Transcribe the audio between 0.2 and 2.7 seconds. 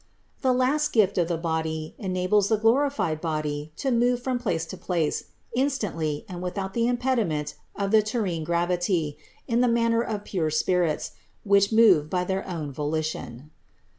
173. The last gift of the body enables the